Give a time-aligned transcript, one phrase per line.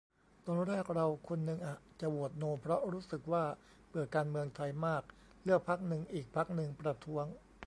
[0.47, 3.43] ตอนแรกเราคนนึงอะจะโหวตโน เพราะรู้สึกว่า
[3.87, 5.03] เบื่อการเมืองไทยมาก
[5.43, 7.25] เลือกพรรคนึง อีกพรรคนึงประท้วง